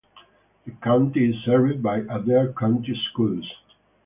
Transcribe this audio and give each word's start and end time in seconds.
The 0.65 0.71
county 0.71 1.29
is 1.29 1.43
served 1.45 1.83
by 1.83 1.99
Adair 1.99 2.53
County 2.53 2.99
Schools. 3.13 3.45